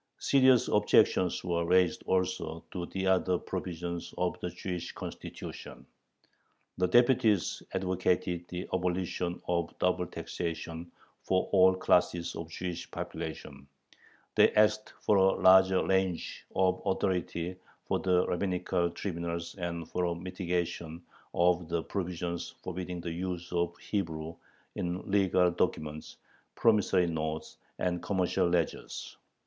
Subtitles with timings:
[0.17, 5.85] Serious objections were raised also to the other provisions of the "Jewish Constitution."
[6.79, 10.91] The deputies advocated the abolition of double taxation
[11.21, 13.67] for all classes of the Jewish population;
[14.33, 20.15] they asked for a larger range of authority for the rabbinical tribunals and for a
[20.15, 21.03] mitigation
[21.35, 24.33] of the provisions forbidding the use of Hebrew
[24.73, 26.17] in legal documents,
[26.55, 29.15] promissory notes, and commercial ledgers.